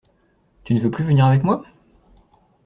[0.63, 1.63] Tu ne veux plus venir avec moi?